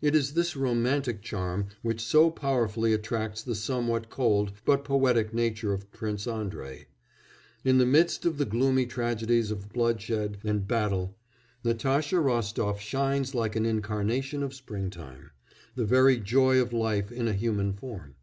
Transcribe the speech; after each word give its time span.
It 0.00 0.14
is 0.14 0.32
this 0.32 0.56
romantic 0.56 1.20
charm 1.20 1.66
which 1.82 2.00
so 2.00 2.30
powerfully 2.30 2.94
attracts 2.94 3.42
the 3.42 3.54
somewhat 3.54 4.08
cold 4.08 4.52
but 4.64 4.82
poetic 4.82 5.34
nature 5.34 5.74
of 5.74 5.92
Prince 5.92 6.26
Andrei. 6.26 6.86
In 7.62 7.76
the 7.76 7.84
midst 7.84 8.24
of 8.24 8.38
the 8.38 8.46
gloomy 8.46 8.86
tragedies 8.86 9.50
of 9.50 9.70
bloodshed 9.70 10.38
and 10.42 10.66
battle 10.66 11.16
Natasha 11.64 12.16
Rostof 12.16 12.78
shines 12.80 13.34
like 13.34 13.54
an 13.54 13.66
incarnation 13.66 14.42
of 14.42 14.54
springtime, 14.54 15.32
the 15.74 15.84
very 15.84 16.18
joy 16.18 16.58
of 16.58 16.72
life 16.72 17.12
in 17.12 17.28
a 17.28 17.34
human 17.34 17.74
form. 17.74 18.14